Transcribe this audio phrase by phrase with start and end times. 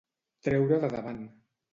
[0.47, 1.19] Treure de davant.